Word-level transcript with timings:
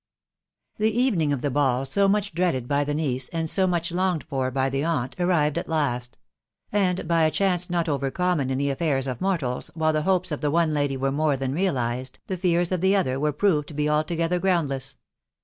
This 0.79 0.91
evening 0.95 1.31
of 1.31 1.43
the 1.43 1.51
ball, 1.51 1.85
so 1.85 2.07
much 2.07 2.33
dreaded 2.33 2.67
by 2.67 2.83
the 2.83 2.95
niece, 2.95 3.29
.and 3.29 3.47
so 3.47 3.67
much 3.67 3.91
longed 3.91 4.23
for 4.23 4.49
by 4.49 4.67
the 4.67 4.83
aunt, 4.83 5.15
arrived 5.19 5.59
at 5.59 5.69
last; 5.69 6.17
and 6.71 6.97
hf 7.07 7.27
a 7.27 7.29
chance 7.29 7.69
not 7.69 7.87
over 7.87 8.09
common 8.09 8.49
in 8.49 8.57
the 8.57 8.71
affairs 8.71 9.05
«of 9.05 9.21
mortals, 9.21 9.69
while 9.75 9.93
4he 9.93 10.01
hopes 10.01 10.31
of 10.31 10.41
the 10.41 10.49
one 10.49 10.73
lady 10.73 10.97
were 10.97 11.11
more 11.11 11.37
than 11.37 11.53
realised, 11.53 12.17
the 12.25 12.35
Jean 12.35 12.61
of 12.71 12.81
the 12.81 12.95
other 12.95 13.19
were 13.19 13.31
proved 13.31 13.67
to 13.67 13.75
be 13.75 13.87
altogether 13.87 14.39
groundless. 14.39 14.97